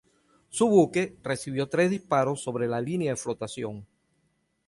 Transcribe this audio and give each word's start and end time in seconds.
Su 0.49 0.67
buque 0.67 1.15
recibió 1.21 1.69
tres 1.69 1.91
disparos 1.91 2.41
sobre 2.41 2.67
la 2.67 2.81
línea 2.81 3.11
de 3.11 3.17
flotación. 3.17 3.85